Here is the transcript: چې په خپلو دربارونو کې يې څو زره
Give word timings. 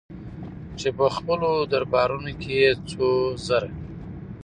چې 0.79 0.89
په 0.97 1.05
خپلو 1.15 1.49
دربارونو 1.71 2.31
کې 2.41 2.51
يې 2.61 2.69
څو 2.89 3.09
زره 3.47 3.69